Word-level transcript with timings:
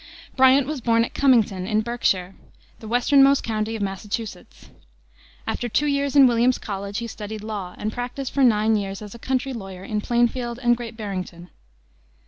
Bryant 0.35 0.65
was 0.65 0.81
born 0.81 1.05
at 1.05 1.13
Cummington, 1.13 1.67
in 1.67 1.81
Berkshire, 1.81 2.33
the 2.79 2.87
westernmost 2.87 3.43
county 3.43 3.75
of 3.75 3.83
Massachusetts. 3.83 4.71
After 5.45 5.69
two 5.69 5.85
years 5.85 6.15
in 6.15 6.25
Williams 6.25 6.57
College 6.57 6.97
he 6.97 7.05
studied 7.05 7.43
law, 7.43 7.75
and 7.77 7.93
practiced 7.93 8.31
for 8.33 8.43
nine 8.43 8.75
years 8.75 9.03
as 9.03 9.13
a 9.13 9.19
country 9.19 9.53
lawyer 9.53 9.83
in 9.83 10.01
Plainfield 10.01 10.57
and 10.57 10.75
Great 10.75 10.97
Barrington. 10.97 11.51